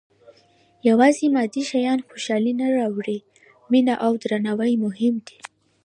•یوازې 0.87 1.25
مادي 1.35 1.63
شیان 1.69 1.99
خوشالي 2.07 2.53
نه 2.61 2.67
راوړي، 2.77 3.19
مینه 3.71 3.93
او 4.05 4.11
درناوی 4.21 4.73
مهم 4.85 5.15
دي. 5.27 5.37